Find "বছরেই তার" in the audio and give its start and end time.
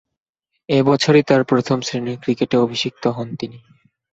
0.83-1.41